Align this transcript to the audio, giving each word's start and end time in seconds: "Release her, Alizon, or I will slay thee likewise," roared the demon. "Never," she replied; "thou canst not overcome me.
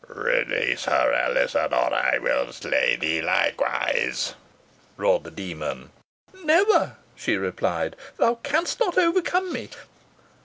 "Release 0.07 0.85
her, 0.85 1.13
Alizon, 1.13 1.75
or 1.75 1.93
I 1.93 2.17
will 2.17 2.51
slay 2.53 2.95
thee 2.95 3.21
likewise," 3.21 4.33
roared 4.97 5.23
the 5.25 5.29
demon. 5.29 5.91
"Never," 6.43 6.95
she 7.15 7.37
replied; 7.37 7.95
"thou 8.17 8.33
canst 8.41 8.79
not 8.79 8.97
overcome 8.97 9.53
me. 9.53 9.69